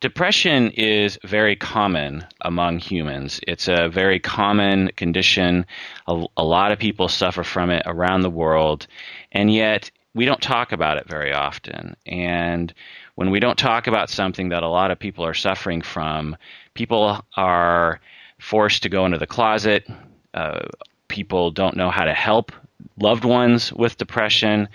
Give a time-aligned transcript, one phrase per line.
[0.00, 3.38] Depression is very common among humans.
[3.46, 5.66] It's a very common condition.
[6.06, 8.86] A, a, lot of people suffer from it around the world,
[9.30, 11.96] and yet we don't talk about it very often.
[12.06, 12.72] And
[13.16, 16.34] when we don't talk about something that a lot of people are suffering from,
[16.72, 18.00] people are
[18.38, 19.86] forced to go into the closet.
[20.32, 20.60] Uh,
[21.08, 22.52] people don't know how to help
[22.98, 24.66] loved ones with depression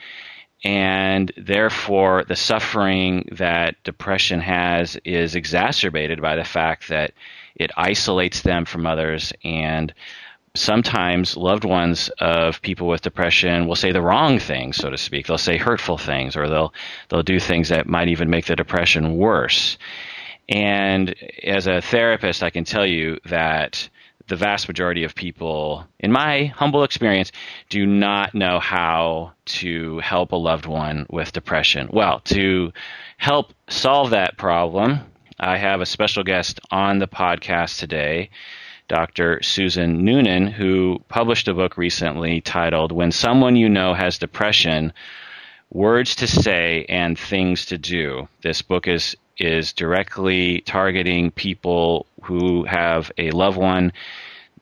[0.63, 7.11] and therefore the suffering that depression has is exacerbated by the fact that
[7.55, 9.31] it isolates them from others.
[9.43, 9.93] And
[10.55, 15.27] sometimes loved ones of people with depression will say the wrong things so to speak.
[15.27, 16.73] They'll say hurtful things or they'll
[17.09, 19.77] they'll do things that might even make the depression worse.
[20.47, 23.89] And as a therapist i can tell you that
[24.27, 27.31] the vast majority of people, in my humble experience,
[27.69, 31.89] do not know how to help a loved one with depression.
[31.91, 32.73] Well, to
[33.17, 34.99] help solve that problem,
[35.39, 38.29] I have a special guest on the podcast today,
[38.87, 39.41] Dr.
[39.41, 44.93] Susan Noonan, who published a book recently titled When Someone You Know Has Depression
[45.71, 48.27] Words to Say and Things to Do.
[48.41, 53.91] This book is is directly targeting people who have a loved one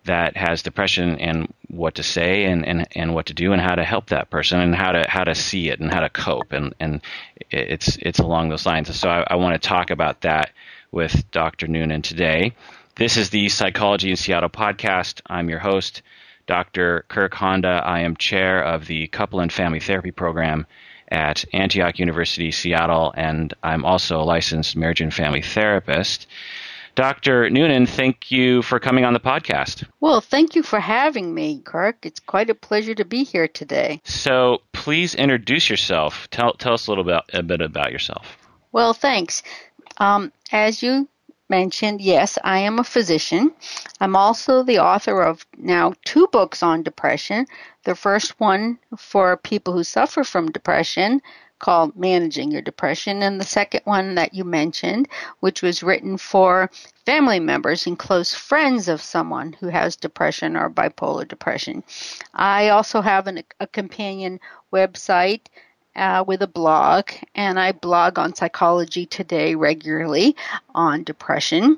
[0.06, 3.76] that has depression and what to say and, and, and what to do and how
[3.76, 6.52] to help that person and how to how to see it and how to cope
[6.52, 7.02] and, and
[7.50, 8.94] it's it's along those lines.
[8.96, 10.52] so I, I want to talk about that
[10.92, 11.68] with Dr.
[11.68, 12.54] Noonan today.
[12.96, 15.22] This is the Psychology in Seattle podcast.
[15.26, 16.04] I'm your host,
[16.46, 17.06] Dr.
[17.08, 17.82] Kirk Honda.
[17.84, 20.68] I am chair of the Couple and Family Therapy Program
[21.10, 26.28] at Antioch University, Seattle, and I'm also a licensed marriage and family therapist.
[26.96, 27.50] Dr.
[27.50, 29.84] Noonan, thank you for coming on the podcast.
[30.00, 32.06] Well, thank you for having me, Kirk.
[32.06, 34.00] It's quite a pleasure to be here today.
[34.04, 36.28] So, please introduce yourself.
[36.30, 38.38] Tell, tell us a little bit, a bit about yourself.
[38.72, 39.42] Well, thanks.
[39.98, 41.08] Um, as you
[41.54, 43.54] mentioned, yes, I am a physician.
[44.02, 47.46] I'm also the author of now two books on depression.
[47.84, 51.22] The first one for people who suffer from depression,
[51.60, 55.08] called Managing Your Depression, and the second one that you mentioned,
[55.40, 56.70] which was written for
[57.06, 61.84] family members and close friends of someone who has depression or bipolar depression.
[62.34, 64.40] I also have an, a companion
[64.74, 65.46] website
[65.96, 70.36] uh, with a blog, and I blog on Psychology Today regularly
[70.74, 71.78] on depression.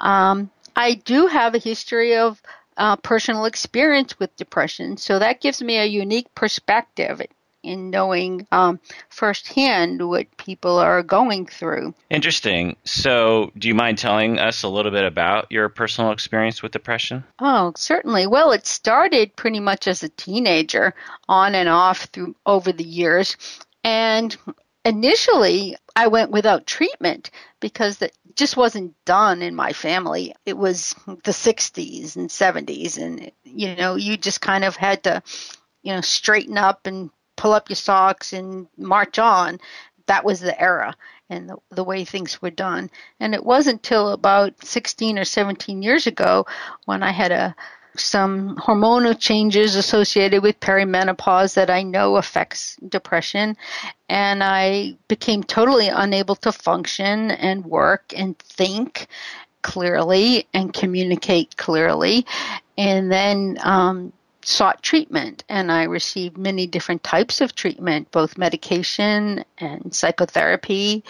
[0.00, 2.42] Um, I do have a history of
[2.76, 7.22] uh, personal experience with depression, so that gives me a unique perspective
[7.64, 11.94] in knowing um, firsthand what people are going through.
[12.10, 12.76] Interesting.
[12.84, 17.24] So, do you mind telling us a little bit about your personal experience with depression?
[17.38, 18.26] Oh, certainly.
[18.26, 20.94] Well, it started pretty much as a teenager,
[21.28, 23.36] on and off through over the years,
[23.82, 24.36] and
[24.84, 30.34] initially I went without treatment because that just wasn't done in my family.
[30.44, 35.22] It was the 60s and 70s and you know, you just kind of had to
[35.84, 39.58] you know, straighten up and pull up your socks and march on.
[40.06, 40.94] That was the era
[41.30, 42.90] and the, the way things were done.
[43.20, 46.46] And it wasn't until about 16 or 17 years ago
[46.84, 47.54] when I had a
[47.96, 53.56] some hormonal changes associated with perimenopause that I know affects depression.
[54.08, 59.06] And I became totally unable to function and work and think
[59.62, 62.26] clearly and communicate clearly.
[62.76, 64.12] And then um,
[64.46, 71.04] sought treatment and I received many different types of treatment, both medication and psychotherapy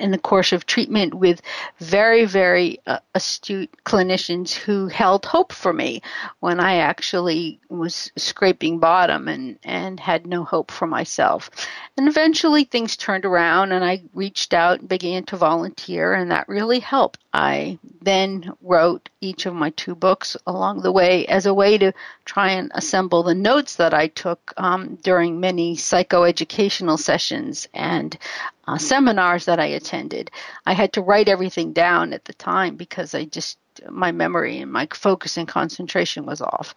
[0.00, 1.40] in the course of treatment with
[1.78, 6.02] very, very uh, astute clinicians who held hope for me
[6.40, 11.50] when I actually was scraping bottom and, and had no hope for myself.
[11.96, 16.48] And eventually things turned around and I reached out and began to volunteer, and that
[16.48, 17.18] really helped.
[17.32, 21.92] I then wrote each of my two books along the way as a way to
[22.24, 28.18] try and assemble the notes that I took um, during many psychoeducational sessions and
[28.66, 30.30] uh, seminars that I attended.
[30.66, 34.70] I had to write everything down at the time because I just my memory and
[34.70, 36.74] my focus and concentration was off.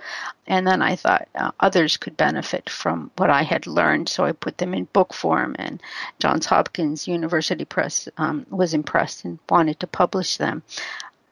[0.47, 4.31] And then I thought uh, others could benefit from what I had learned, so I
[4.31, 5.55] put them in book form.
[5.59, 5.81] And
[6.19, 10.63] Johns Hopkins University Press um, was impressed and wanted to publish them.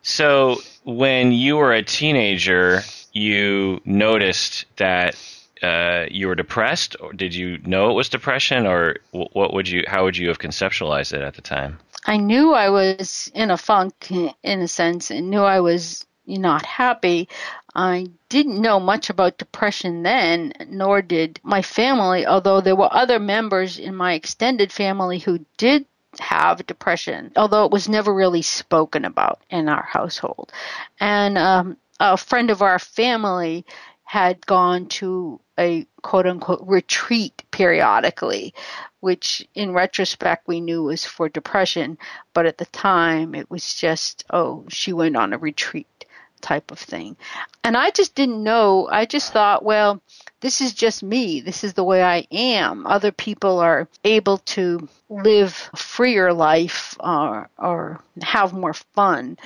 [0.02, 2.82] So, when you were a teenager,
[3.14, 5.16] you noticed that
[5.64, 9.84] uh, you were depressed, or did you know it was depression, or what would you?
[9.88, 11.80] How would you have conceptualized it at the time?
[12.06, 16.66] I knew I was in a funk, in a sense, and knew I was not
[16.66, 17.30] happy.
[17.76, 23.20] I didn't know much about depression then, nor did my family, although there were other
[23.20, 25.86] members in my extended family who did
[26.20, 30.52] have depression, although it was never really spoken about in our household.
[31.00, 33.66] And um, a friend of our family
[34.14, 38.54] had gone to a quote unquote retreat periodically,
[39.00, 41.98] which in retrospect we knew was for depression,
[42.32, 46.06] but at the time it was just, oh, she went on a retreat
[46.42, 47.18] type of thing.
[47.64, 48.88] And I just didn't know.
[48.88, 50.00] I just thought, well,
[50.42, 51.42] this is just me.
[51.42, 52.86] This is the way I am.
[52.86, 59.40] Other people are able to live a freer life or, or have more fun.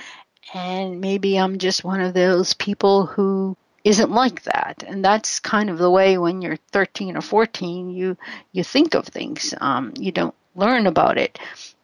[0.52, 4.84] And maybe I'm just one of those people who isn't like that.
[4.86, 8.16] And that's kind of the way when you're 13 or 14 you
[8.52, 11.38] you think of things um, you don't learn about it.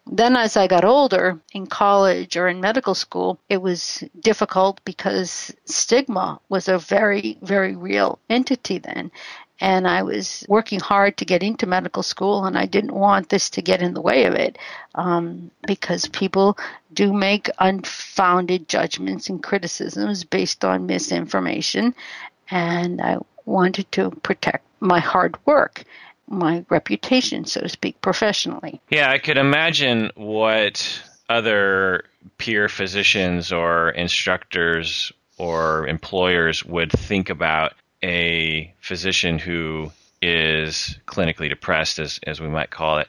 [0.07, 5.51] Then as i got older in college or in medical school it was difficult because
[5.65, 9.09] stigma was a very very real entity then
[9.59, 13.49] and I was working hard to get into medical school, and I didn't want this
[13.51, 14.57] to get in the way of it
[14.95, 16.57] um, because people
[16.93, 21.95] do make unfounded judgments and criticisms based on misinformation,
[22.49, 25.83] and I wanted to protect my hard work.
[26.27, 28.81] My reputation, so to speak, professionally.
[28.89, 32.05] Yeah, I could imagine what other
[32.39, 37.73] peer physicians or instructors or employers would think about
[38.05, 39.91] a physician who
[40.21, 43.07] is clinically depressed, as, as we might call it.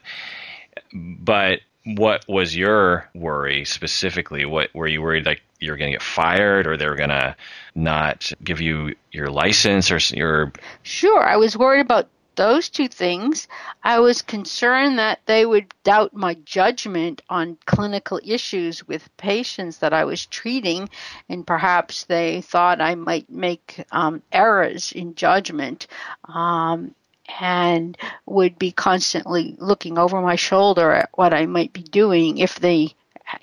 [0.93, 4.43] But what was your worry specifically?
[4.45, 7.09] What were you worried like you were going to get fired or they were going
[7.09, 7.35] to
[7.75, 10.51] not give you your license or your
[10.83, 13.47] Sure, I was worried about those two things,
[13.83, 19.93] I was concerned that they would doubt my judgment on clinical issues with patients that
[19.93, 20.89] I was treating,
[21.27, 25.87] and perhaps they thought I might make um, errors in judgment.
[26.23, 26.95] Um,
[27.41, 32.57] and would be constantly looking over my shoulder at what I might be doing if
[32.57, 32.95] they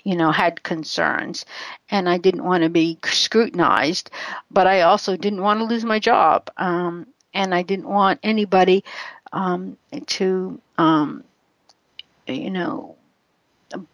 [0.04, 1.44] you know had concerns
[1.90, 4.10] and i didn't want to be scrutinized
[4.50, 8.84] but i also didn't want to lose my job um, and I didn't want anybody
[9.32, 9.76] um,
[10.06, 11.24] to, um,
[12.26, 12.96] you know,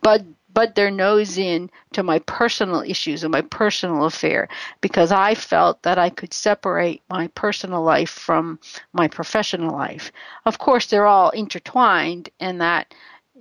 [0.02, 4.48] bud bud their nose in to my personal issues and my personal affair
[4.80, 8.58] because I felt that I could separate my personal life from
[8.92, 10.10] my professional life.
[10.46, 12.94] Of course, they're all intertwined, and that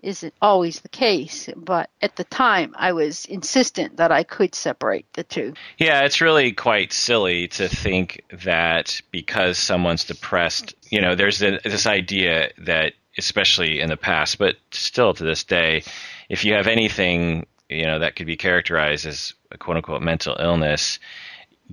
[0.03, 5.11] isn't always the case, but at the time I was insistent that I could separate
[5.13, 5.53] the two.
[5.77, 11.85] Yeah, it's really quite silly to think that because someone's depressed, you know, there's this
[11.85, 15.83] idea that, especially in the past, but still to this day,
[16.29, 20.35] if you have anything, you know, that could be characterized as a quote unquote mental
[20.39, 20.99] illness,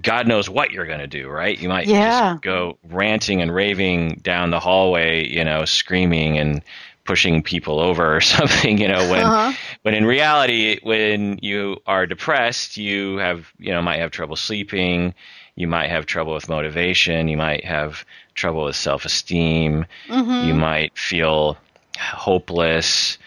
[0.00, 1.58] God knows what you're going to do, right?
[1.58, 2.32] You might yeah.
[2.32, 6.62] just go ranting and raving down the hallway, you know, screaming and
[7.06, 9.52] pushing people over or something, you know, when uh-huh.
[9.82, 15.14] when in reality when you are depressed, you have, you know, might have trouble sleeping,
[15.54, 18.04] you might have trouble with motivation, you might have
[18.34, 20.48] trouble with self-esteem, mm-hmm.
[20.48, 21.56] you might feel
[21.98, 23.18] hopeless,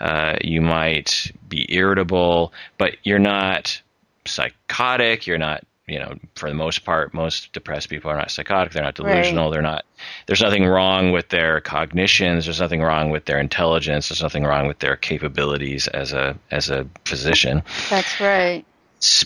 [0.00, 3.80] uh, you might be irritable, but you're not
[4.24, 8.72] psychotic, you're not you know, for the most part, most depressed people are not psychotic.
[8.72, 9.46] They're not delusional.
[9.46, 9.52] Right.
[9.52, 9.84] They're not.
[10.26, 12.44] There's nothing wrong with their cognitions.
[12.44, 14.08] There's nothing wrong with their intelligence.
[14.08, 17.62] There's nothing wrong with their capabilities as a as a physician.
[17.90, 18.64] That's right.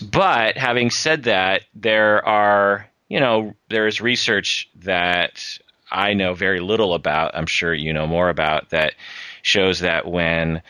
[0.09, 5.59] But having said that, there are you know there's research that
[5.91, 7.35] I know very little about.
[7.35, 8.95] I'm sure you know more about that
[9.43, 10.63] shows that when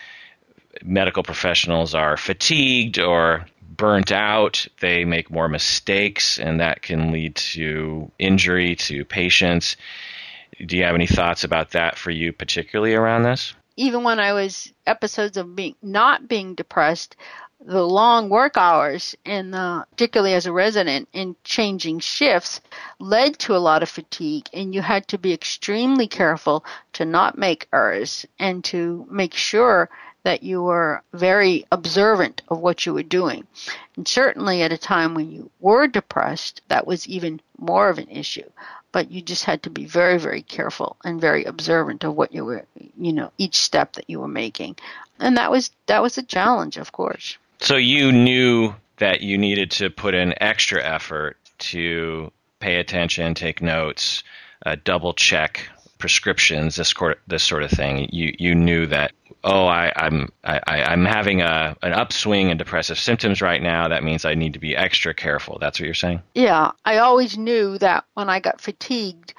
[0.84, 3.46] medical professionals are fatigued or
[3.78, 9.78] burnt out, they make more mistakes, and that can lead to injury to patients.
[10.66, 13.54] Do you have any thoughts about that for you, particularly around this?
[13.76, 17.16] Even when I was episodes of being not being depressed,
[17.60, 22.62] the long work hours, and the, particularly as a resident in changing shifts,
[23.00, 27.38] led to a lot of fatigue, and you had to be extremely careful to not
[27.38, 29.90] make errors and to make sure
[30.24, 33.48] that you were very observant of what you were doing.
[33.96, 38.10] And certainly at a time when you were depressed, that was even more of an
[38.10, 38.50] issue.
[38.92, 42.46] But you just had to be very, very careful and very observant of what you
[42.46, 42.66] were,
[42.98, 44.76] you know, each step that you were making.
[45.20, 47.38] And that was that was a challenge, of course.
[47.60, 53.62] So you knew that you needed to put in extra effort to pay attention, take
[53.62, 54.24] notes,
[54.66, 58.10] uh, double check prescriptions, this sort this sort of thing.
[58.12, 59.12] You you knew that
[59.48, 63.88] oh I, I'm I, I'm having a an upswing in depressive symptoms right now.
[63.88, 65.58] That means I need to be extra careful.
[65.60, 66.22] That's what you're saying.
[66.36, 69.34] Yeah, I always knew that when I got fatigued,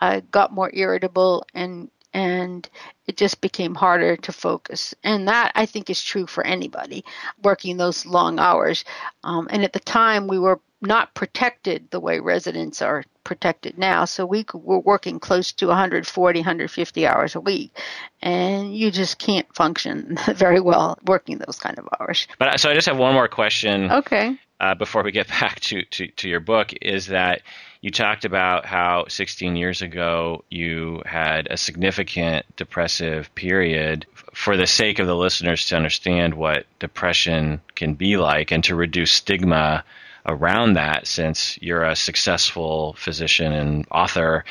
[0.00, 2.68] I got more irritable and and
[3.06, 4.94] it just became harder to focus.
[5.04, 7.04] And that I think is true for anybody
[7.42, 8.84] working those long hours.
[9.22, 14.04] Um, and at the time, we were not protected the way residents are protected now.
[14.06, 17.76] So we were working close to 140, 150 hours a week,
[18.22, 22.26] and you just can't function very well working those kind of hours.
[22.38, 23.90] But so I just have one more question.
[23.90, 24.38] Okay.
[24.58, 27.42] Uh, before we get back to, to, to your book, is that
[27.82, 34.06] you talked about how 16 years ago you had a significant depressive period.
[34.34, 38.74] For the sake of the listeners to understand what depression can be like and to
[38.74, 39.84] reduce stigma
[40.30, 44.44] around that, since you're a successful physician and author,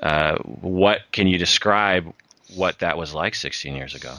[0.00, 2.12] uh, what can you describe
[2.54, 4.14] what that was like 16 years ago?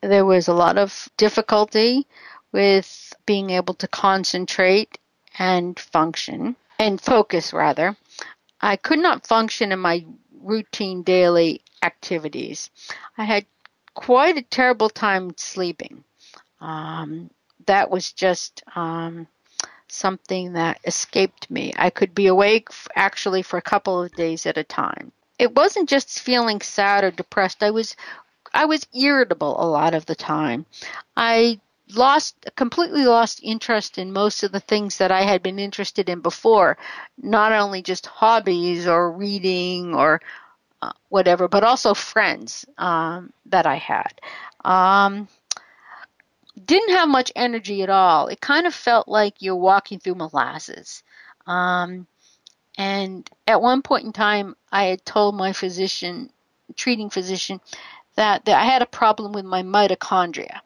[0.00, 2.06] There was a lot of difficulty
[2.52, 4.98] with being able to concentrate
[5.38, 7.96] and function and focus rather.
[8.60, 10.04] I could not function in my
[10.40, 12.70] routine daily activities.
[13.18, 13.46] I had
[13.94, 16.04] quite a terrible time sleeping.
[16.60, 17.30] Um,
[17.66, 19.26] that was just um,
[19.94, 21.72] something that escaped me.
[21.76, 25.12] I could be awake actually for a couple of days at a time.
[25.38, 27.62] It wasn't just feeling sad or depressed.
[27.62, 27.96] I was
[28.52, 30.66] I was irritable a lot of the time.
[31.16, 31.60] I
[31.92, 36.20] lost completely lost interest in most of the things that I had been interested in
[36.20, 36.78] before,
[37.20, 40.20] not only just hobbies or reading or
[40.82, 44.20] uh, whatever, but also friends um, that I had.
[44.64, 45.28] Um,
[46.62, 48.28] didn't have much energy at all.
[48.28, 51.02] It kind of felt like you're walking through molasses.
[51.46, 52.06] Um,
[52.76, 56.30] and at one point in time, I had told my physician,
[56.76, 57.60] treating physician,
[58.16, 60.60] that, that I had a problem with my mitochondria.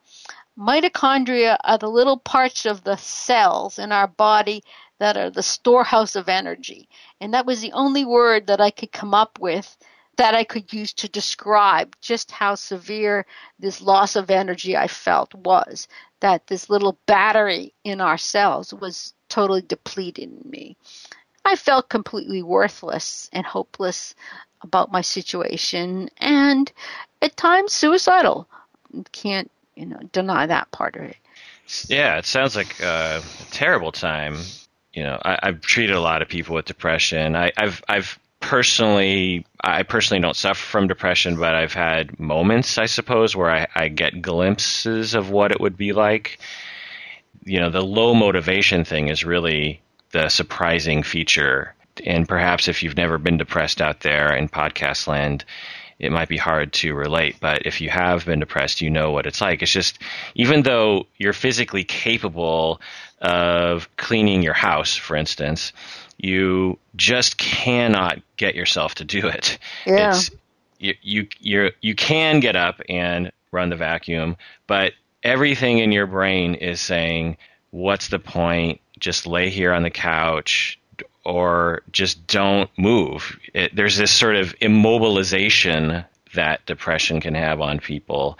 [0.59, 4.63] Mitochondria are the little parts of the cells in our body
[4.99, 6.89] that are the storehouse of energy.
[7.21, 9.77] And that was the only word that I could come up with
[10.19, 13.25] that I could use to describe just how severe
[13.59, 15.89] this loss of energy I felt was.
[16.21, 20.77] That this little battery in our cells was totally depleted in me.
[21.45, 24.17] I felt completely worthless and hopeless
[24.63, 26.71] about my situation and
[27.23, 28.49] at times suicidal.
[29.13, 31.17] Can't you know deny that part of it.
[31.87, 33.23] Yeah, it sounds like a
[33.53, 34.39] terrible time.
[34.93, 37.37] You know, I, have treated a lot of people with depression.
[37.37, 38.19] I, I've I've
[38.49, 43.67] personally I personally don't suffer from depression, but I've had moments, I suppose, where I,
[43.75, 46.39] I get glimpses of what it would be like.
[47.45, 51.75] You know, the low motivation thing is really the surprising feature.
[52.07, 55.45] And perhaps if you've never been depressed out there in podcast land,
[55.99, 57.37] it might be hard to relate.
[57.41, 59.61] But if you have been depressed, you know what it's like.
[59.61, 59.99] It's just,
[60.35, 62.81] even though you're physically capable
[63.21, 65.75] of cleaning your house, for instance,
[66.19, 69.59] you just cannot get yourself to do it.
[69.87, 70.11] Yeah.
[70.11, 70.31] It's,
[70.79, 76.07] you, you, you you can get up and run the vacuum, but everything in your
[76.07, 77.37] brain is saying,
[77.71, 78.81] what's the point?
[78.99, 80.79] Just lay here on the couch,
[81.25, 83.39] or just don't move.
[83.55, 88.39] It, there's this sort of immobilization that depression can have on people.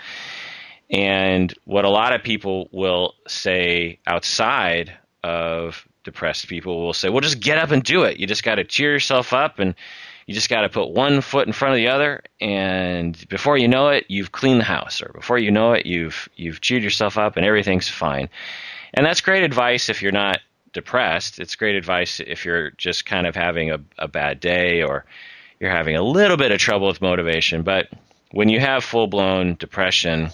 [0.91, 7.21] And what a lot of people will say outside of depressed people will say, well,
[7.21, 8.19] just get up and do it.
[8.19, 9.75] You just got to cheer yourself up and
[10.27, 12.23] you just got to put one foot in front of the other.
[12.41, 16.29] And before you know it, you've cleaned the house, or before you know it, you've,
[16.37, 18.31] you've cheered yourself up and everything's fine.
[18.95, 20.41] And that's great advice if you're not
[20.73, 21.39] depressed.
[21.39, 25.05] It's great advice if you're just kind of having a, a bad day or
[25.61, 27.63] you're having a little bit of trouble with motivation.
[27.63, 27.89] But
[28.31, 30.31] when you have full blown depression,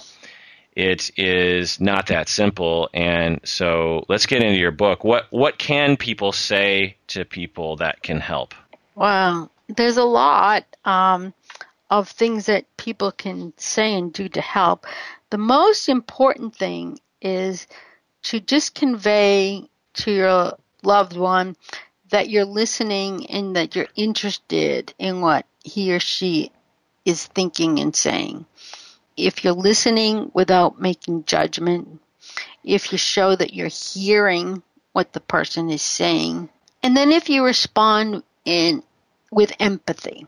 [0.77, 2.89] it is not that simple.
[2.93, 5.05] And so let's get into your book.
[5.05, 8.55] What what can people say to people that can help?
[8.95, 11.33] Well, there's a lot um,
[11.91, 14.87] of things that people can say and do to help.
[15.31, 17.67] The most important thing is
[18.25, 21.57] to just convey to your loved one
[22.11, 26.51] that you're listening and that you're interested in what he or she
[27.05, 28.45] is thinking and saying.
[29.17, 32.01] If you're listening without making judgment,
[32.63, 36.49] if you show that you're hearing what the person is saying,
[36.83, 38.83] and then if you respond in
[39.31, 40.27] with empathy.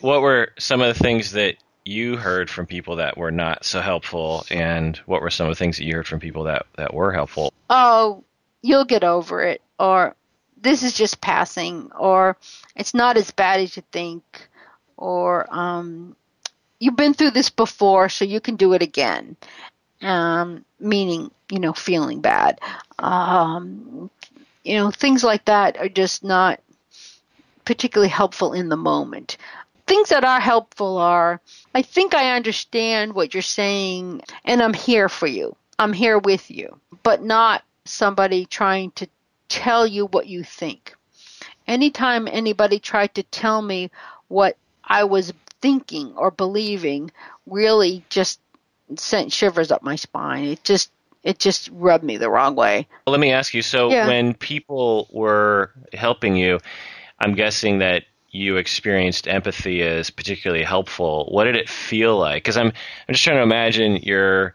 [0.00, 3.80] What were some of the things that you heard from people that were not so
[3.80, 6.92] helpful and what were some of the things that you heard from people that, that
[6.92, 7.52] were helpful?
[7.70, 8.24] Oh,
[8.62, 10.14] you'll get over it, or
[10.60, 12.36] this is just passing, or
[12.76, 14.48] it's not as bad as you think,
[14.96, 16.16] or um,
[16.80, 19.36] you've been through this before, so you can do it again.
[20.02, 22.60] Um, meaning, you know, feeling bad.
[22.98, 24.10] Um,
[24.64, 26.60] you know, things like that are just not
[27.64, 29.36] particularly helpful in the moment.
[29.86, 31.40] things that are helpful are
[31.74, 35.56] I think I understand what you're saying and I'm here for you.
[35.78, 39.08] I'm here with you, but not somebody trying to
[39.48, 40.94] tell you what you think.
[41.66, 43.90] Anytime anybody tried to tell me
[44.28, 47.10] what I was thinking or believing
[47.46, 48.40] really just
[48.96, 50.44] sent shivers up my spine.
[50.44, 50.90] It just
[51.24, 52.86] it just rubbed me the wrong way.
[53.06, 53.62] Well, let me ask you.
[53.62, 54.06] So yeah.
[54.06, 56.58] when people were helping you,
[57.18, 61.26] I'm guessing that you experienced empathy as particularly helpful.
[61.30, 62.42] What did it feel like?
[62.42, 64.54] Because I'm I'm just trying to imagine you're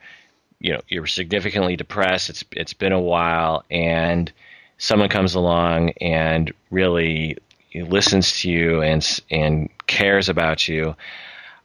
[0.59, 2.29] you know you're significantly depressed.
[2.29, 4.31] It's it's been a while, and
[4.77, 7.37] someone comes along and really
[7.81, 10.95] listens to you and and cares about you.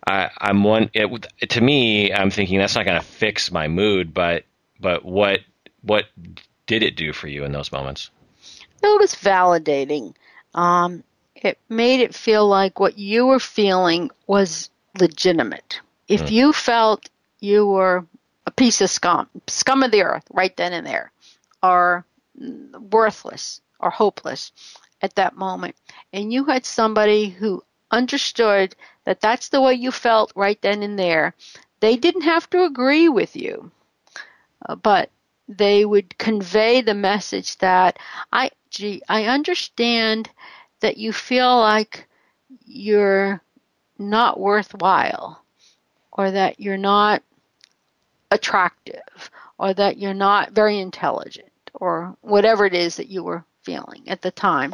[0.06, 0.90] I, I'm one.
[0.94, 4.44] It, to me, I'm thinking that's not going to fix my mood, but
[4.80, 5.40] but what
[5.82, 6.06] what
[6.66, 8.10] did it do for you in those moments?
[8.82, 10.14] It was validating.
[10.54, 15.80] Um, it made it feel like what you were feeling was legitimate.
[16.08, 16.30] If mm.
[16.30, 17.08] you felt
[17.40, 18.06] you were
[18.46, 21.12] a piece of scum, scum of the earth, right then and there,
[21.62, 22.04] or
[22.90, 24.52] worthless or hopeless
[25.02, 25.76] at that moment,
[26.12, 28.74] and you had somebody who understood
[29.04, 31.34] that that's the way you felt right then and there,
[31.80, 33.70] they didn't have to agree with you,
[34.68, 35.10] uh, but
[35.48, 37.98] they would convey the message that
[38.32, 40.28] I, gee, I understand
[40.80, 42.06] that you feel like
[42.66, 43.40] you're
[43.98, 45.42] not worthwhile
[46.12, 47.22] or that you're not
[48.30, 54.08] attractive or that you're not very intelligent or whatever it is that you were feeling
[54.08, 54.72] at the time.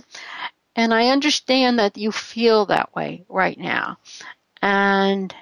[0.76, 3.98] And I understand that you feel that way right now.
[4.62, 5.34] And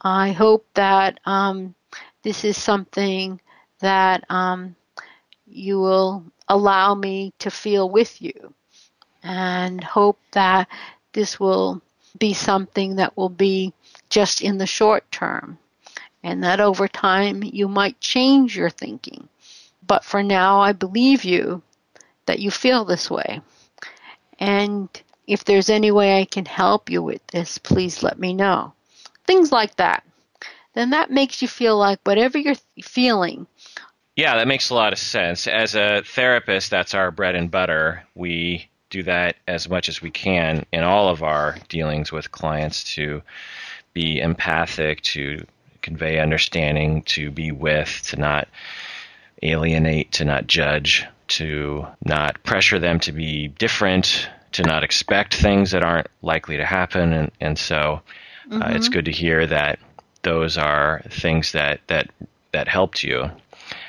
[0.00, 1.74] I hope that um,
[2.22, 3.40] this is something
[3.80, 4.76] that um,
[5.46, 8.54] you will allow me to feel with you
[9.24, 10.68] and hope that
[11.14, 11.82] this will
[12.16, 13.72] be something that will be
[14.08, 15.58] just in the short term
[16.22, 19.28] and that over time you might change your thinking.
[19.84, 21.62] But for now, I believe you
[22.26, 23.40] that you feel this way.
[24.38, 24.88] And
[25.26, 28.72] if there's any way I can help you with this, please let me know.
[29.26, 30.04] Things like that.
[30.74, 33.46] Then that makes you feel like whatever you're feeling.
[34.14, 35.46] Yeah, that makes a lot of sense.
[35.46, 38.04] As a therapist, that's our bread and butter.
[38.14, 42.84] We do that as much as we can in all of our dealings with clients
[42.94, 43.22] to
[43.94, 45.44] be empathic, to
[45.82, 48.48] convey understanding, to be with, to not
[49.42, 55.70] alienate, to not judge, to not pressure them to be different, to not expect things
[55.72, 57.12] that aren't likely to happen.
[57.12, 58.02] And, and so
[58.50, 58.76] uh, mm-hmm.
[58.76, 59.78] it's good to hear that
[60.22, 62.10] those are things that, that,
[62.52, 63.30] that helped you.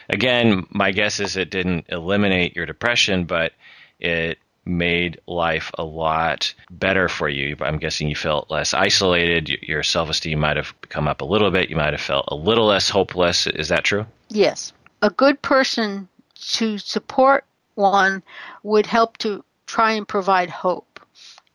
[0.09, 3.53] Again, my guess is it didn't eliminate your depression, but
[3.99, 7.55] it made life a lot better for you.
[7.61, 9.49] I'm guessing you felt less isolated.
[9.61, 11.69] Your self esteem might have come up a little bit.
[11.69, 13.47] You might have felt a little less hopeless.
[13.47, 14.05] Is that true?
[14.29, 14.73] Yes.
[15.01, 16.07] A good person
[16.53, 17.45] to support
[17.75, 18.23] one
[18.63, 20.99] would help to try and provide hope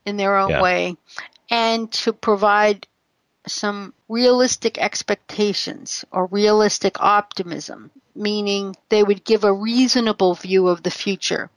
[0.04, 0.62] in their own yeah.
[0.62, 0.96] way
[1.50, 2.86] and to provide
[3.46, 10.90] some realistic expectations or realistic optimism, meaning they would give a reasonable view of the
[10.90, 11.50] future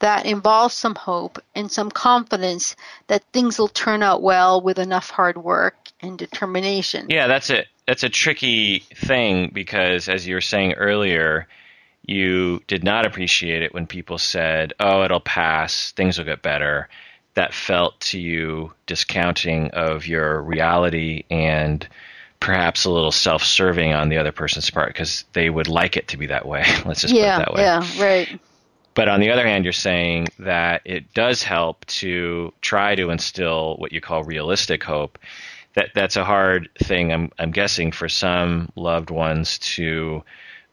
[0.00, 2.74] that involves some hope and some confidence
[3.06, 7.06] that things will turn out well with enough hard work and determination.
[7.10, 7.68] Yeah, that's it.
[7.86, 11.48] That's a tricky thing because, as you were saying earlier,
[12.04, 15.92] you did not appreciate it when people said, "Oh, it'll pass.
[15.92, 16.88] Things will get better."
[17.34, 21.86] That felt to you discounting of your reality and
[22.40, 26.16] perhaps a little self-serving on the other person's part because they would like it to
[26.16, 26.64] be that way.
[26.84, 27.62] Let's just yeah, put it that way.
[27.62, 28.40] Yeah, right.
[28.94, 33.76] But on the other hand, you're saying that it does help to try to instill
[33.76, 35.18] what you call realistic hope.
[35.74, 37.12] That that's a hard thing.
[37.12, 40.24] I'm I'm guessing for some loved ones to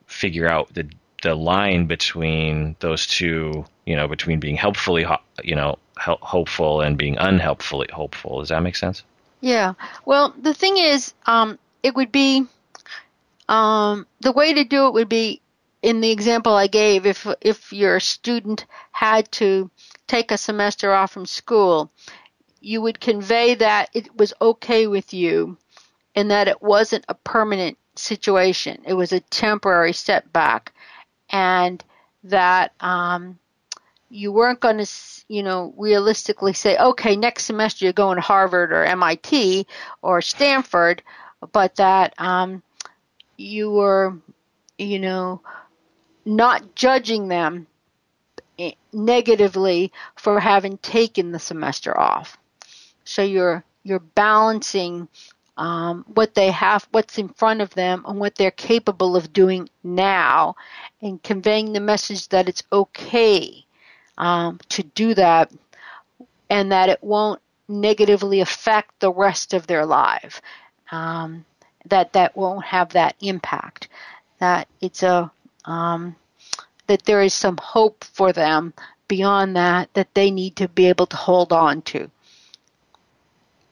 [0.07, 0.89] figure out the
[1.27, 3.65] the line between those two.
[3.85, 5.05] You know, between being helpfully,
[5.43, 8.39] you know, hopeful and being unhelpfully hopeful.
[8.39, 9.03] Does that make sense?
[9.39, 9.73] Yeah.
[10.05, 12.45] Well, the thing is, um, it would be
[13.47, 15.41] um, the way to do it would be
[15.81, 19.69] in the example I gave, if if your student had to
[20.07, 21.91] take a semester off from school,
[22.59, 25.57] you would convey that it was okay with you
[26.15, 28.81] and that it wasn't a permanent situation.
[28.85, 30.73] It was a temporary setback,
[31.29, 31.83] and
[32.23, 33.39] that um,
[34.09, 34.89] you weren't going to,
[35.27, 39.67] you know, realistically say, okay, next semester you're going to Harvard or MIT
[40.01, 41.01] or Stanford,
[41.51, 42.63] but that um,
[43.37, 44.17] you were,
[44.77, 45.41] you know,
[46.25, 47.67] not judging them
[48.91, 52.37] negatively for having taken the semester off.
[53.03, 55.07] So you're you're balancing
[55.57, 59.69] um, what they have, what's in front of them, and what they're capable of doing
[59.83, 60.55] now,
[61.01, 63.65] and conveying the message that it's okay
[64.17, 65.51] um, to do that,
[66.49, 70.41] and that it won't negatively affect the rest of their life.
[70.91, 71.45] Um,
[71.85, 73.87] that that won't have that impact.
[74.39, 75.31] That it's a
[75.65, 76.15] um,
[76.87, 78.73] that there is some hope for them
[79.07, 82.09] beyond that that they need to be able to hold on to.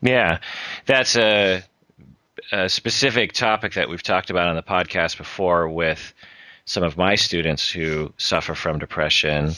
[0.02, 0.40] Yeah,
[0.86, 1.64] that's a,
[2.52, 6.14] a specific topic that we've talked about on the podcast before with
[6.66, 9.54] some of my students who suffer from depression.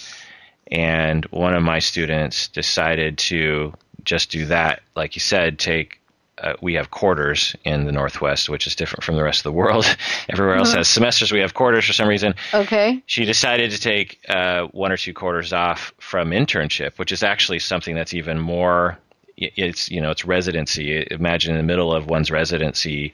[0.69, 3.73] And one of my students decided to
[4.03, 5.99] just do that, like you said, take
[6.39, 9.51] uh, we have quarters in the Northwest, which is different from the rest of the
[9.51, 9.85] world.
[10.29, 10.79] Everywhere else uh-huh.
[10.79, 11.31] has semesters.
[11.31, 12.35] We have quarters for some reason.
[12.53, 13.01] Okay.
[13.07, 17.59] She decided to take uh, one or two quarters off from internship, which is actually
[17.59, 18.99] something that's even more.
[19.37, 21.05] It's you know it's residency.
[21.11, 23.13] Imagine in the middle of one's residency,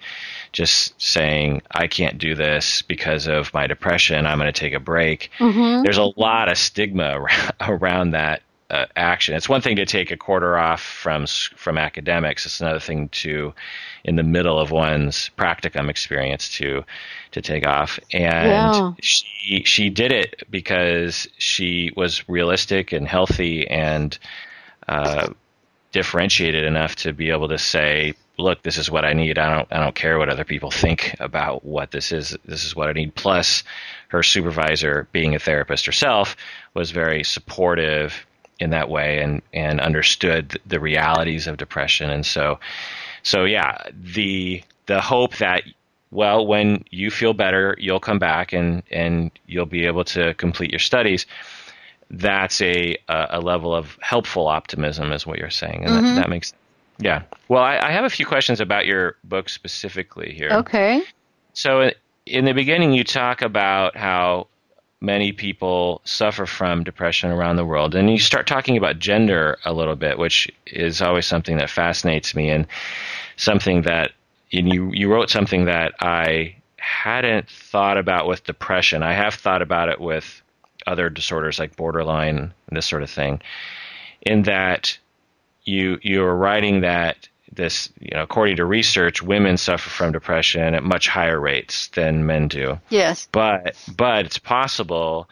[0.53, 4.25] just saying I can't do this because of my depression.
[4.25, 5.31] I'm going to take a break.
[5.39, 5.83] Mm-hmm.
[5.83, 7.25] There's a lot of stigma
[7.61, 8.41] around that
[8.73, 9.35] uh, action.
[9.35, 12.45] It's one thing to take a quarter off from from academics.
[12.45, 13.53] It's another thing to,
[14.03, 16.83] in the middle of one's practicum experience, to
[17.31, 17.99] to take off.
[18.11, 18.91] And yeah.
[19.01, 24.17] she she did it because she was realistic and healthy and
[24.87, 25.27] uh,
[25.93, 29.39] differentiated enough to be able to say, "Look, this is what I need.
[29.39, 32.37] I don't I don't care what other people think about what this is.
[32.45, 33.63] This is what I need." Plus,
[34.09, 36.35] her supervisor, being a therapist herself,
[36.73, 38.25] was very supportive
[38.59, 42.59] in that way and and understood the realities of depression and so
[43.23, 45.63] so yeah the the hope that
[46.11, 50.71] well when you feel better you'll come back and and you'll be able to complete
[50.71, 51.25] your studies
[52.11, 56.05] that's a a level of helpful optimism is what you're saying and mm-hmm.
[56.05, 56.59] that, that makes sense
[56.99, 61.01] yeah well I, I have a few questions about your book specifically here okay
[61.53, 61.91] so
[62.25, 64.47] in the beginning you talk about how
[65.03, 67.93] many people suffer from depression around the world.
[67.93, 72.33] And you start talking about gender a little bit, which is always something that fascinates
[72.33, 72.65] me and
[73.35, 74.13] something that
[74.53, 79.03] and you you wrote something that I hadn't thought about with depression.
[79.03, 80.42] I have thought about it with
[80.87, 83.41] other disorders like borderline and this sort of thing.
[84.21, 84.97] In that
[85.63, 90.83] you you're writing that this, you know, according to research, women suffer from depression at
[90.83, 92.79] much higher rates than men do.
[92.89, 93.27] Yes.
[93.31, 95.29] But but it's possible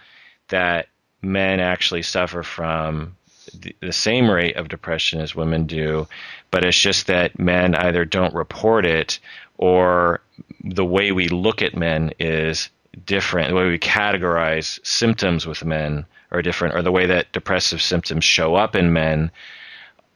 [0.50, 0.88] that
[1.22, 3.16] men actually suffer from
[3.54, 6.08] the, the same rate of depression as women do,
[6.52, 9.20] but it's just that men either don't report it
[9.58, 10.22] or
[10.64, 12.70] the way we look at men is
[13.06, 13.50] different.
[13.50, 18.24] The way we categorize symptoms with men are different, or the way that depressive symptoms
[18.24, 19.32] show up in men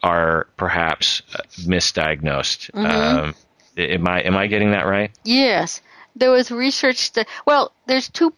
[0.04, 2.72] are perhaps uh, misdiagnosed.
[2.72, 2.86] Mm-hmm.
[2.86, 3.36] Um,
[3.78, 5.12] am I am I getting that right?
[5.24, 5.82] Yes,
[6.16, 7.28] there was research that.
[7.46, 8.34] Well, there's two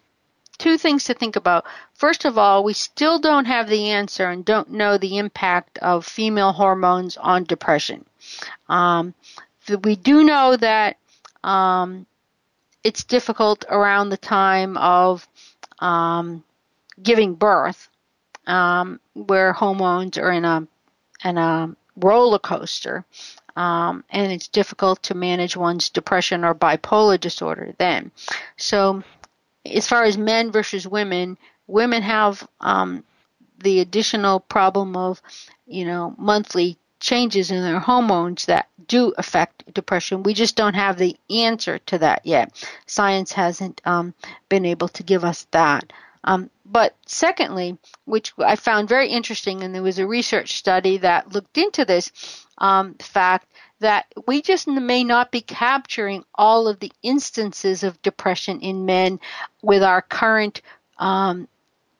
[0.58, 1.64] two things to think about.
[1.94, 6.04] First of all, we still don't have the answer and don't know the impact of
[6.04, 8.04] female hormones on depression.
[8.68, 9.14] Um,
[9.84, 10.96] we do know that
[11.44, 12.06] um,
[12.88, 15.28] it's difficult around the time of
[15.78, 16.42] um,
[17.02, 17.86] giving birth,
[18.46, 20.66] um, where hormones are in a
[21.22, 23.04] and a roller coaster.
[23.56, 28.10] Um, and it's difficult to manage one's depression or bipolar disorder then.
[28.56, 29.02] So,
[29.66, 33.04] as far as men versus women, women have um,
[33.58, 35.20] the additional problem of,
[35.66, 40.22] you know, monthly changes in their hormones that do affect depression.
[40.22, 42.66] We just don't have the answer to that yet.
[42.86, 44.14] Science hasn't um,
[44.48, 45.92] been able to give us that.
[46.24, 51.32] Um, but secondly, which I found very interesting, and there was a research study that
[51.32, 52.10] looked into this
[52.58, 53.46] um, fact
[53.80, 59.20] that we just may not be capturing all of the instances of depression in men
[59.62, 60.60] with our current
[60.98, 61.46] um,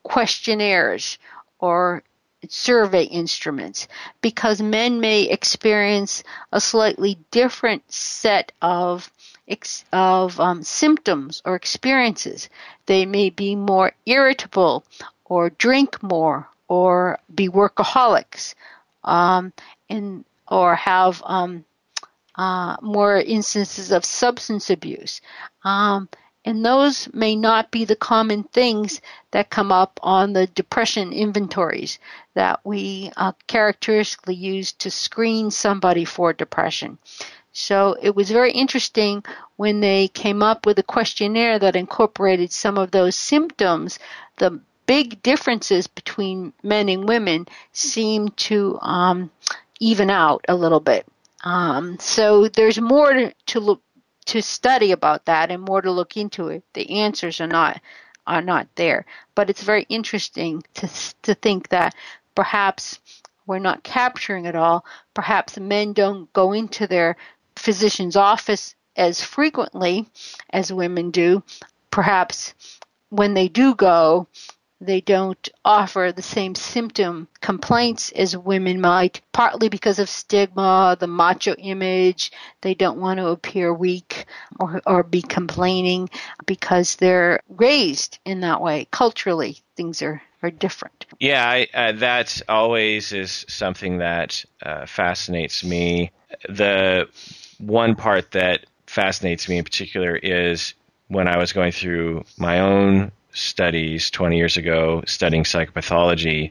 [0.03, 1.19] questionnaires
[1.61, 2.03] or
[2.49, 3.89] survey instruments
[4.21, 6.23] because men may experience
[6.53, 9.11] a slightly different set of
[9.93, 12.49] of um, symptoms or experiences.
[12.87, 14.85] They may be more irritable
[15.25, 18.55] or drink more or be workaholics
[19.05, 19.53] um,
[19.89, 21.65] and or have um,
[22.35, 25.21] uh, more instances of substance abuse.
[25.65, 26.09] Um,
[26.45, 29.01] and those may not be the common things
[29.33, 31.99] that come up on the depression inventories
[32.35, 36.99] that we uh, characteristically use to screen somebody for depression.
[37.53, 39.25] So it was very interesting
[39.57, 43.99] when they came up with a questionnaire that incorporated some of those symptoms.
[44.37, 49.31] The big differences between men and women seemed to um,
[49.81, 51.07] even out a little bit.
[51.45, 53.83] Um, so there's more to, to look
[54.29, 56.63] to study about that and more to look into it.
[56.75, 57.81] The answers are not
[58.27, 60.89] are not there, but it's very interesting to
[61.23, 61.95] to think that
[62.35, 63.01] perhaps
[63.47, 64.85] we're not capturing it all.
[65.15, 67.17] Perhaps men don't go into their
[67.57, 70.07] physician's office as frequently
[70.51, 71.43] as women do.
[71.91, 72.55] Perhaps
[73.09, 74.29] when they do go,
[74.81, 81.07] they don't offer the same symptom complaints as women might, partly because of stigma, the
[81.07, 82.31] macho image.
[82.61, 84.27] They don't want to appear weak
[84.61, 86.11] or, or be complaining
[86.47, 88.87] because they're raised in that way.
[88.91, 91.07] Culturally, things are, are different.
[91.19, 96.13] Yeah, I, uh, that always is something that uh, fascinates me.
[96.49, 97.09] The
[97.59, 100.75] one part that fascinates me in particular is
[101.09, 106.51] when I was going through my own studies 20 years ago studying psychopathology,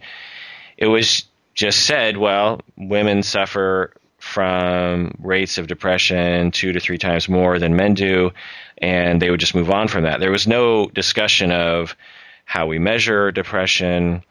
[0.77, 7.29] it was just said, well, women suffer from rates of depression two to three times
[7.29, 8.31] more than men do,
[8.79, 10.19] and they would just move on from that.
[10.19, 11.95] There was no discussion of
[12.45, 14.23] how we measure depression,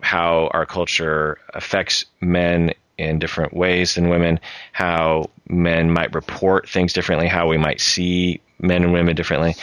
[0.00, 4.38] how our culture affects men in different ways than women,
[4.72, 9.54] how men might report things differently, how we might see men and women differently.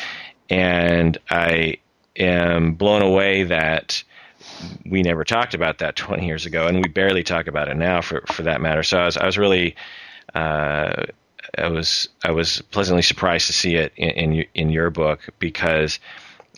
[0.50, 1.78] And I
[2.20, 4.04] am blown away that
[4.86, 8.02] we never talked about that 20 years ago, and we barely talk about it now,
[8.02, 8.84] for for that matter.
[8.84, 9.76] So I was I was really
[10.36, 11.06] uh,
[11.58, 16.00] I was I was pleasantly surprised to see it in, in in your book because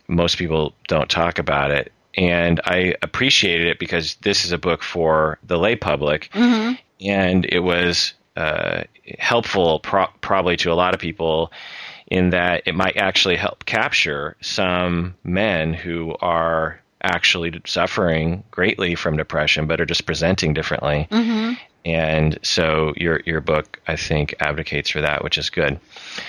[0.08, 4.84] most people don't talk about it, and I appreciated it because this is a book
[4.84, 6.74] for the lay public, mm-hmm.
[7.02, 8.84] and it was uh,
[9.20, 11.52] helpful pro- probably to a lot of people
[12.12, 19.18] in that it might actually help capture some men who are actually suffering greatly from
[19.18, 21.08] depression but are just presenting differently.
[21.10, 21.54] Mm-hmm.
[21.84, 25.80] And so your your book, I think, advocates for that, which is good.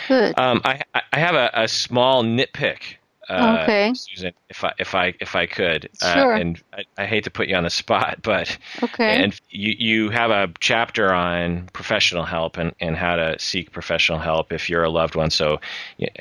[0.09, 0.39] Good.
[0.39, 0.81] Um, I
[1.13, 2.97] I have a, a small nitpick
[3.29, 3.95] uh, okay.
[3.95, 6.35] Susan, if I if I if I could, uh, sure.
[6.35, 9.23] Uh, and I, I, hate to put you on the spot, but okay.
[9.23, 14.19] And you you have a chapter on professional help and, and how to seek professional
[14.19, 15.31] help if you're a loved one.
[15.31, 15.61] So,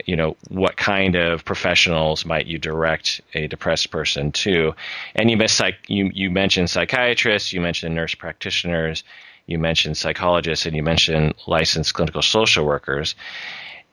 [0.05, 4.75] you know, what kind of professionals might you direct a depressed person to?
[5.15, 9.03] And you miss psych you you mentioned psychiatrists, you mentioned nurse practitioners,
[9.47, 13.15] you mentioned psychologists, and you mentioned licensed clinical social workers,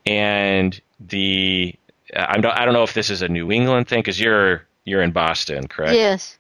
[0.05, 1.75] and the
[2.17, 5.13] I'm, I don't know if this is a New England thing because you're you're in
[5.13, 5.95] Boston, correct?
[5.95, 6.39] Yes.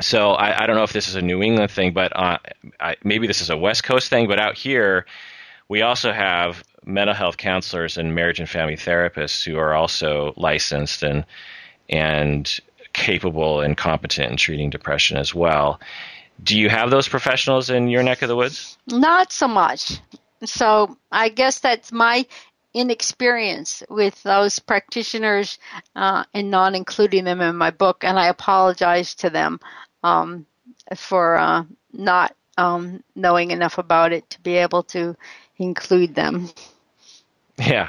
[0.00, 2.38] So I, I don't know if this is a New England thing, but uh,
[2.80, 4.28] I, maybe this is a West Coast thing.
[4.28, 5.06] But out here,
[5.68, 11.02] we also have mental health counselors and marriage and family therapists who are also licensed
[11.02, 11.24] and
[11.88, 12.60] and
[12.92, 15.80] capable and competent in treating depression as well.
[16.42, 18.76] Do you have those professionals in your neck of the woods?
[18.88, 20.00] Not so much.
[20.44, 22.26] So I guess that's my
[22.76, 25.58] inexperience with those practitioners
[25.96, 29.60] uh, and not including them in my book, and I apologize to them
[30.02, 30.44] um,
[30.94, 35.16] for uh, not um, knowing enough about it to be able to
[35.56, 36.50] include them.
[37.58, 37.88] Yeah,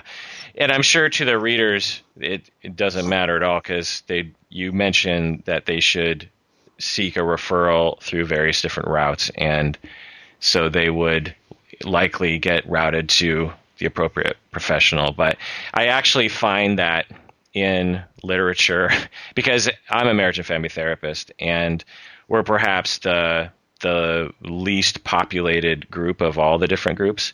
[0.55, 4.71] and I'm sure to the readers it, it doesn't matter at all because they you
[4.71, 6.29] mentioned that they should
[6.79, 9.77] seek a referral through various different routes, and
[10.39, 11.35] so they would
[11.83, 15.11] likely get routed to the appropriate professional.
[15.11, 15.37] But
[15.73, 17.05] I actually find that
[17.53, 18.89] in literature,
[19.35, 21.83] because I'm a marriage and family therapist, and
[22.27, 27.31] we're perhaps the the least populated group of all the different groups.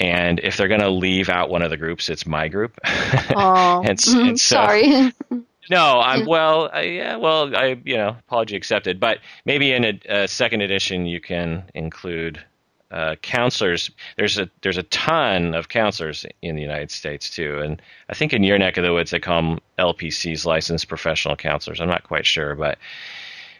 [0.00, 2.78] And if they're going to leave out one of the groups, it's my group.
[3.34, 5.12] Oh, and, mm-hmm, and so, sorry.
[5.70, 6.70] No, I'm well.
[6.72, 8.98] I, yeah, well, I you know, apology accepted.
[8.98, 12.42] But maybe in a, a second edition, you can include
[12.90, 13.90] uh, counselors.
[14.16, 18.32] There's a there's a ton of counselors in the United States too, and I think
[18.32, 21.80] in your neck of the woods they call them LPCs, licensed professional counselors.
[21.80, 22.78] I'm not quite sure, but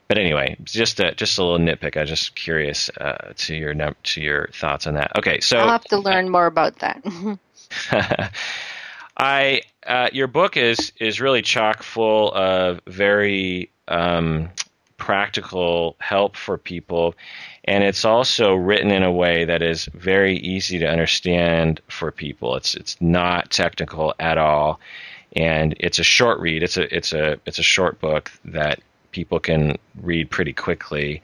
[0.08, 1.96] but anyway, just a, just a little nitpick.
[1.96, 5.12] I was just curious uh, to your to your thoughts on that.
[5.18, 7.02] Okay, so I'll have to learn more about that.
[9.18, 14.48] I uh, your book is is really chock full of very um,
[14.98, 17.14] practical help for people
[17.68, 22.56] and it's also written in a way that is very easy to understand for people.
[22.56, 24.80] It's it's not technical at all,
[25.36, 26.62] and it's a short read.
[26.62, 28.80] It's a it's a it's a short book that
[29.12, 31.20] people can read pretty quickly.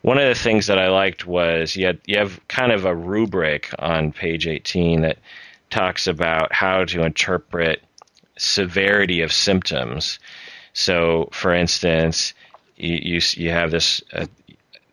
[0.00, 2.94] One of the things that I liked was you, had, you have kind of a
[2.94, 5.18] rubric on page 18 that
[5.68, 7.82] talks about how to interpret
[8.38, 10.18] severity of symptoms.
[10.72, 12.32] So, for instance,
[12.82, 14.26] you you, you have this uh,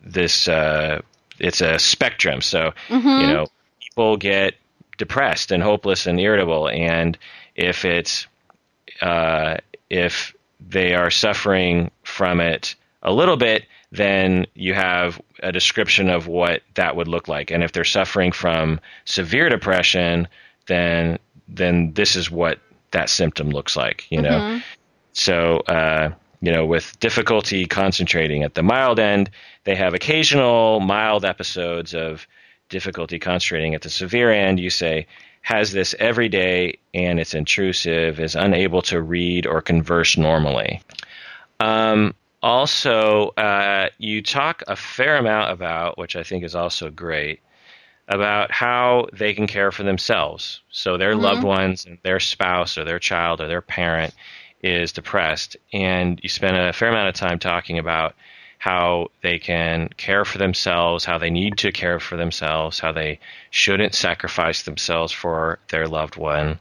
[0.01, 1.01] this uh,
[1.39, 2.41] it's a spectrum.
[2.41, 3.07] So mm-hmm.
[3.07, 3.47] you know,
[3.79, 4.55] people get
[4.97, 7.17] depressed and hopeless and irritable, and
[7.55, 8.27] if it's
[9.01, 9.57] uh,
[9.89, 16.27] if they are suffering from it a little bit, then you have a description of
[16.27, 17.49] what that would look like.
[17.49, 20.27] And if they're suffering from severe depression,
[20.67, 22.59] then then this is what
[22.91, 24.05] that symptom looks like.
[24.09, 24.57] You know, mm-hmm.
[25.13, 29.29] so uh, you know with difficulty concentrating at the mild end,
[29.63, 32.27] they have occasional mild episodes of
[32.69, 33.75] difficulty concentrating.
[33.75, 35.07] At the severe end, you say
[35.41, 40.81] has this every day and it's intrusive, is unable to read or converse normally.
[41.59, 47.41] Um, also, uh, you talk a fair amount about, which I think is also great,
[48.07, 50.61] about how they can care for themselves.
[50.71, 51.21] So their mm-hmm.
[51.21, 54.13] loved ones, their spouse or their child or their parent
[54.61, 58.15] is depressed, and you spend a fair amount of time talking about
[58.57, 63.19] how they can care for themselves, how they need to care for themselves, how they
[63.51, 66.59] shouldn't sacrifice themselves for their loved one,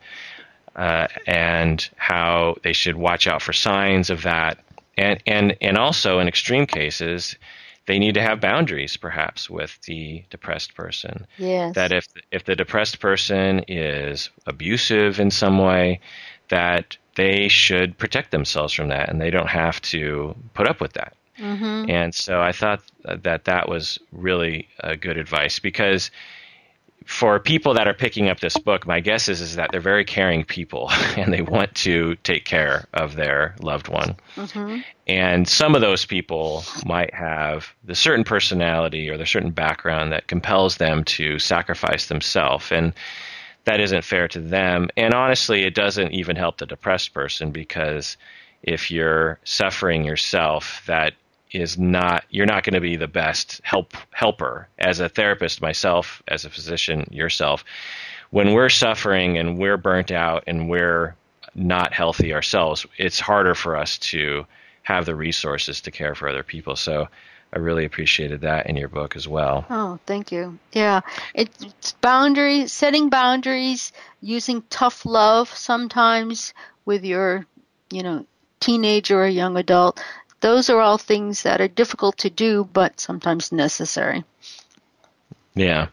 [0.76, 4.58] uh, and how they should watch out for signs of that
[4.98, 7.36] and and and also in extreme cases
[7.86, 11.74] they need to have boundaries perhaps with the depressed person yes.
[11.74, 16.00] that if if the depressed person is abusive in some way
[16.48, 20.92] that they should protect themselves from that and they don't have to put up with
[20.92, 21.90] that mm-hmm.
[21.90, 26.10] and so i thought that that was really a good advice because
[27.08, 30.04] for people that are picking up this book, my guess is is that they're very
[30.04, 34.14] caring people and they want to take care of their loved one.
[34.36, 34.80] Mm-hmm.
[35.06, 40.26] And some of those people might have the certain personality or the certain background that
[40.26, 42.92] compels them to sacrifice themselves, and
[43.68, 44.88] that isn't fair to them.
[44.96, 48.16] And honestly, it doesn't even help the depressed person because
[48.62, 51.12] if you're suffering yourself, that
[51.52, 56.22] is not you're not going to be the best help helper as a therapist myself
[56.28, 57.64] as a physician yourself
[58.30, 61.16] when we're suffering and we're burnt out and we're
[61.54, 64.44] not healthy ourselves it's harder for us to
[64.82, 67.08] have the resources to care for other people so
[67.52, 69.64] I really appreciated that in your book as well.
[69.70, 70.58] Oh, thank you.
[70.72, 71.00] Yeah,
[71.34, 76.52] it's boundaries, setting boundaries, using tough love sometimes
[76.84, 77.46] with your,
[77.90, 78.26] you know,
[78.60, 80.00] teenager or young adult
[80.40, 84.24] those are all things that are difficult to do, but sometimes necessary.
[85.54, 85.88] Yeah.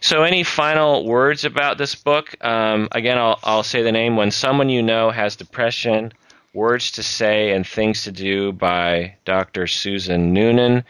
[0.00, 2.36] So, any final words about this book?
[2.44, 6.12] Um, again, I'll, I'll say the name When Someone You Know Has Depression
[6.54, 9.66] Words to Say and Things to Do by Dr.
[9.66, 10.84] Susan Noonan.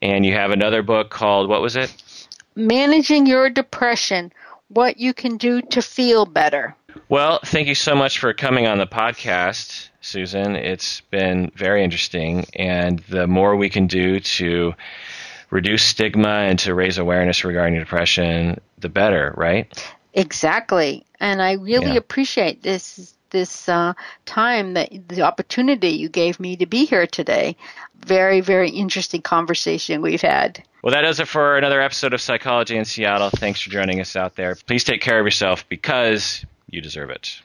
[0.00, 1.94] And you have another book called, what was it?
[2.56, 4.32] Managing Your Depression
[4.68, 6.74] What You Can Do to Feel Better.
[7.08, 9.88] Well, thank you so much for coming on the podcast.
[10.02, 10.56] Susan.
[10.56, 14.74] It's been very interesting, and the more we can do to
[15.50, 19.72] reduce stigma and to raise awareness regarding depression, the better, right?
[20.14, 21.96] Exactly, and I really yeah.
[21.96, 23.92] appreciate this this uh,
[24.24, 27.56] time that the opportunity you gave me to be here today.
[28.06, 30.62] Very, very interesting conversation we've had.
[30.82, 33.30] Well, that does it for another episode of Psychology in Seattle.
[33.30, 34.56] Thanks for joining us out there.
[34.66, 37.40] Please take care of yourself because you deserve it.